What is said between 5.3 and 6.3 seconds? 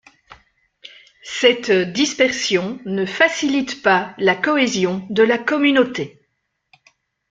communauté.